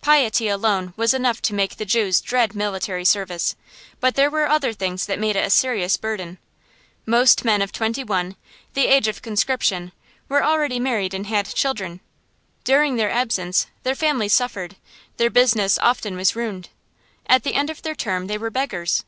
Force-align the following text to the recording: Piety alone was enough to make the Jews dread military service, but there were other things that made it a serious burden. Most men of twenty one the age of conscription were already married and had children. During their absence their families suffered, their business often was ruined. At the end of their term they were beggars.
Piety 0.00 0.48
alone 0.48 0.94
was 0.96 1.12
enough 1.12 1.42
to 1.42 1.52
make 1.52 1.76
the 1.76 1.84
Jews 1.84 2.22
dread 2.22 2.54
military 2.54 3.04
service, 3.04 3.54
but 4.00 4.14
there 4.14 4.30
were 4.30 4.48
other 4.48 4.72
things 4.72 5.04
that 5.04 5.18
made 5.18 5.36
it 5.36 5.44
a 5.44 5.50
serious 5.50 5.98
burden. 5.98 6.38
Most 7.04 7.44
men 7.44 7.60
of 7.60 7.72
twenty 7.72 8.02
one 8.02 8.36
the 8.72 8.86
age 8.86 9.06
of 9.06 9.20
conscription 9.20 9.92
were 10.30 10.42
already 10.42 10.80
married 10.80 11.12
and 11.12 11.26
had 11.26 11.44
children. 11.54 12.00
During 12.64 12.96
their 12.96 13.10
absence 13.10 13.66
their 13.82 13.94
families 13.94 14.32
suffered, 14.32 14.76
their 15.18 15.28
business 15.28 15.78
often 15.80 16.16
was 16.16 16.34
ruined. 16.34 16.70
At 17.26 17.42
the 17.42 17.52
end 17.52 17.68
of 17.68 17.82
their 17.82 17.94
term 17.94 18.28
they 18.28 18.38
were 18.38 18.48
beggars. 18.50 19.04